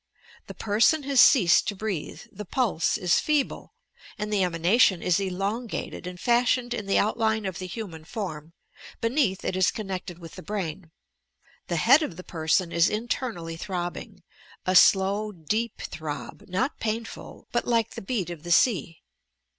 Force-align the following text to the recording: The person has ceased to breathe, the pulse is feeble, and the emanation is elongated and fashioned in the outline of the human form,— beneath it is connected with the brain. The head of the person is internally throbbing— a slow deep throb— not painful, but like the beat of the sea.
The 0.47 0.55
person 0.55 1.03
has 1.03 1.21
ceased 1.21 1.67
to 1.67 1.75
breathe, 1.75 2.21
the 2.31 2.43
pulse 2.43 2.97
is 2.97 3.19
feeble, 3.19 3.75
and 4.17 4.33
the 4.33 4.43
emanation 4.43 5.03
is 5.03 5.19
elongated 5.19 6.07
and 6.07 6.19
fashioned 6.19 6.73
in 6.73 6.87
the 6.87 6.97
outline 6.97 7.45
of 7.45 7.59
the 7.59 7.67
human 7.67 8.03
form,— 8.03 8.53
beneath 8.99 9.45
it 9.45 9.55
is 9.55 9.69
connected 9.69 10.17
with 10.17 10.33
the 10.37 10.41
brain. 10.41 10.89
The 11.67 11.75
head 11.75 12.01
of 12.01 12.17
the 12.17 12.23
person 12.23 12.71
is 12.71 12.89
internally 12.89 13.57
throbbing— 13.57 14.23
a 14.65 14.75
slow 14.75 15.31
deep 15.31 15.79
throb— 15.79 16.45
not 16.49 16.79
painful, 16.79 17.45
but 17.51 17.67
like 17.67 17.91
the 17.91 18.01
beat 18.01 18.31
of 18.31 18.41
the 18.41 18.49
sea. 18.51 19.01